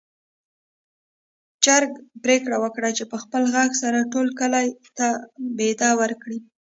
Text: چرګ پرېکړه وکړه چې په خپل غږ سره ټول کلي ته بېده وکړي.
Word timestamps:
چرګ 1.63 1.91
پرېکړه 2.23 2.57
وکړه 2.63 2.89
چې 2.97 3.03
په 3.11 3.17
خپل 3.23 3.43
غږ 3.55 3.71
سره 3.81 4.09
ټول 4.13 4.27
کلي 4.39 4.67
ته 4.97 5.07
بېده 5.57 5.89
وکړي. 6.01 6.39